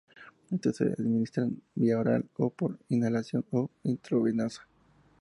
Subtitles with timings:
[0.49, 2.25] Estos se administran vía oral,
[2.57, 4.67] por inhalación o intravenosa.